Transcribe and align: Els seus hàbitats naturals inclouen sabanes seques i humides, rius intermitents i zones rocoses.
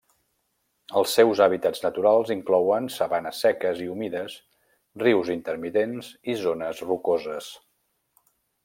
Els 1.01 1.11
seus 1.17 1.41
hàbitats 1.45 1.83
naturals 1.83 2.31
inclouen 2.37 2.89
sabanes 2.95 3.43
seques 3.47 3.85
i 3.85 3.87
humides, 3.97 4.39
rius 5.07 5.33
intermitents 5.37 6.13
i 6.35 6.41
zones 6.47 6.87
rocoses. 6.91 7.57